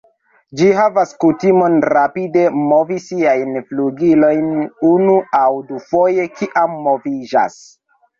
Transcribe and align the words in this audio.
Ĝi 0.59 0.67
havas 0.75 1.11
kutimon 1.23 1.75
rapide 1.93 2.45
movi 2.69 2.97
siajn 3.07 3.59
flugilojn 3.67 4.47
unu 4.93 5.19
aŭ 5.41 5.45
dufoje 5.73 6.27
kiam 6.41 6.75
moviĝas. 6.89 7.59